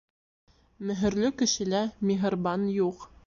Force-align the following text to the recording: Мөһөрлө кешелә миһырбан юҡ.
Мөһөрлө 0.91 1.31
кешелә 1.43 1.83
миһырбан 2.11 2.67
юҡ. 2.79 3.07